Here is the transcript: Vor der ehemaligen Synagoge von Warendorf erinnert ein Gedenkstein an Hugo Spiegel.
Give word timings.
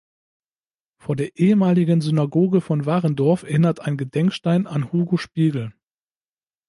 Vor 0.97 1.15
der 1.15 1.37
ehemaligen 1.37 2.01
Synagoge 2.01 2.59
von 2.59 2.87
Warendorf 2.87 3.43
erinnert 3.43 3.81
ein 3.81 3.97
Gedenkstein 3.97 4.65
an 4.65 4.91
Hugo 4.91 5.17
Spiegel. 5.17 5.75